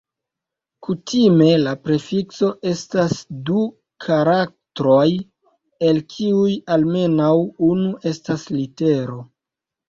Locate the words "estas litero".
8.15-9.21